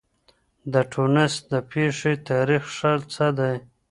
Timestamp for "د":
0.73-0.75, 1.51-1.53